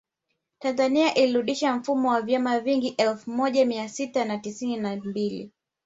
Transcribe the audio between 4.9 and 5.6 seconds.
mbili